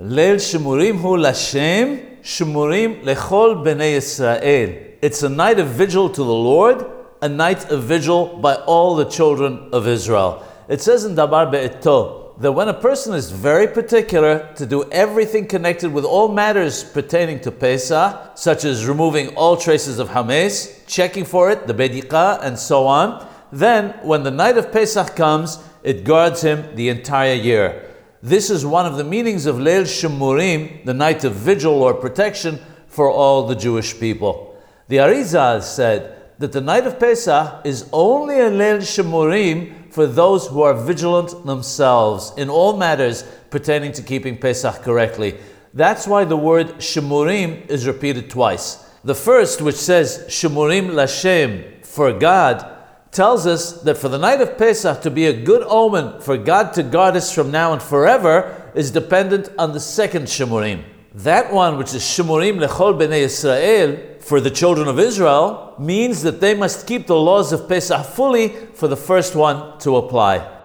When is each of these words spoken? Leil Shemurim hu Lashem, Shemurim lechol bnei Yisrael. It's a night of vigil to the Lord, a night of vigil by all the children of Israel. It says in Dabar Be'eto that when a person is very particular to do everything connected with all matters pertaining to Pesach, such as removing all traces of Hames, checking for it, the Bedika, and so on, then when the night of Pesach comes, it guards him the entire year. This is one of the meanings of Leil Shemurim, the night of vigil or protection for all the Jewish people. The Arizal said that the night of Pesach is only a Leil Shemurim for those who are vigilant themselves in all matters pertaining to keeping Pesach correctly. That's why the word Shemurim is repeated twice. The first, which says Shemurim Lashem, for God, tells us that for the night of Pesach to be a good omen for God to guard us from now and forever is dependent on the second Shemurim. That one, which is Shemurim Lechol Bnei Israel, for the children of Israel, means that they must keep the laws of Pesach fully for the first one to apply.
Leil 0.00 0.36
Shemurim 0.36 0.98
hu 0.98 1.18
Lashem, 1.18 2.22
Shemurim 2.22 3.02
lechol 3.02 3.62
bnei 3.62 3.98
Yisrael. 3.98 4.94
It's 5.02 5.22
a 5.22 5.28
night 5.28 5.60
of 5.60 5.68
vigil 5.68 6.08
to 6.08 6.24
the 6.24 6.32
Lord, 6.32 6.86
a 7.20 7.28
night 7.28 7.70
of 7.70 7.82
vigil 7.82 8.38
by 8.38 8.54
all 8.54 8.96
the 8.96 9.04
children 9.04 9.68
of 9.74 9.86
Israel. 9.86 10.42
It 10.68 10.80
says 10.80 11.04
in 11.04 11.16
Dabar 11.16 11.50
Be'eto 11.50 12.34
that 12.38 12.52
when 12.52 12.68
a 12.68 12.74
person 12.74 13.12
is 13.12 13.30
very 13.30 13.66
particular 13.66 14.50
to 14.56 14.64
do 14.64 14.84
everything 14.90 15.46
connected 15.46 15.92
with 15.92 16.06
all 16.06 16.28
matters 16.28 16.82
pertaining 16.82 17.40
to 17.40 17.50
Pesach, 17.50 18.38
such 18.38 18.64
as 18.64 18.86
removing 18.86 19.36
all 19.36 19.58
traces 19.58 19.98
of 19.98 20.08
Hames, 20.08 20.82
checking 20.86 21.26
for 21.26 21.50
it, 21.50 21.66
the 21.66 21.74
Bedika, 21.74 22.42
and 22.42 22.58
so 22.58 22.86
on, 22.86 23.28
then 23.52 23.90
when 24.02 24.22
the 24.22 24.30
night 24.30 24.56
of 24.56 24.72
Pesach 24.72 25.14
comes, 25.14 25.58
it 25.82 26.04
guards 26.04 26.40
him 26.40 26.74
the 26.74 26.88
entire 26.88 27.34
year. 27.34 27.89
This 28.22 28.50
is 28.50 28.66
one 28.66 28.84
of 28.84 28.98
the 28.98 29.04
meanings 29.04 29.46
of 29.46 29.56
Leil 29.56 29.84
Shemurim, 29.84 30.84
the 30.84 30.92
night 30.92 31.24
of 31.24 31.32
vigil 31.32 31.82
or 31.82 31.94
protection 31.94 32.58
for 32.86 33.10
all 33.10 33.46
the 33.46 33.54
Jewish 33.54 33.98
people. 33.98 34.60
The 34.88 34.98
Arizal 34.98 35.62
said 35.62 36.20
that 36.38 36.52
the 36.52 36.60
night 36.60 36.86
of 36.86 37.00
Pesach 37.00 37.62
is 37.64 37.88
only 37.94 38.38
a 38.38 38.50
Leil 38.50 38.80
Shemurim 38.80 39.90
for 39.90 40.06
those 40.06 40.48
who 40.48 40.60
are 40.60 40.74
vigilant 40.74 41.46
themselves 41.46 42.34
in 42.36 42.50
all 42.50 42.76
matters 42.76 43.22
pertaining 43.48 43.92
to 43.92 44.02
keeping 44.02 44.36
Pesach 44.36 44.82
correctly. 44.82 45.38
That's 45.72 46.06
why 46.06 46.24
the 46.26 46.36
word 46.36 46.74
Shemurim 46.74 47.70
is 47.70 47.86
repeated 47.86 48.28
twice. 48.28 48.84
The 49.02 49.14
first, 49.14 49.62
which 49.62 49.76
says 49.76 50.26
Shemurim 50.28 50.90
Lashem, 50.90 51.86
for 51.86 52.12
God, 52.12 52.79
tells 53.12 53.46
us 53.46 53.82
that 53.82 53.96
for 53.96 54.08
the 54.08 54.18
night 54.18 54.40
of 54.40 54.56
Pesach 54.56 55.02
to 55.02 55.10
be 55.10 55.26
a 55.26 55.32
good 55.32 55.62
omen 55.66 56.20
for 56.20 56.36
God 56.36 56.72
to 56.74 56.82
guard 56.82 57.16
us 57.16 57.34
from 57.34 57.50
now 57.50 57.72
and 57.72 57.82
forever 57.82 58.70
is 58.74 58.90
dependent 58.90 59.48
on 59.58 59.72
the 59.72 59.80
second 59.80 60.24
Shemurim. 60.24 60.84
That 61.14 61.52
one, 61.52 61.76
which 61.76 61.92
is 61.92 62.02
Shemurim 62.02 62.64
Lechol 62.64 62.96
Bnei 62.96 63.22
Israel, 63.22 63.98
for 64.20 64.40
the 64.40 64.50
children 64.50 64.86
of 64.86 65.00
Israel, 65.00 65.74
means 65.78 66.22
that 66.22 66.40
they 66.40 66.54
must 66.54 66.86
keep 66.86 67.08
the 67.08 67.16
laws 67.16 67.52
of 67.52 67.68
Pesach 67.68 68.06
fully 68.06 68.48
for 68.74 68.86
the 68.86 68.96
first 68.96 69.34
one 69.34 69.76
to 69.80 69.96
apply. 69.96 70.59